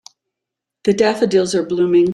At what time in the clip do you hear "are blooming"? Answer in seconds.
1.53-2.09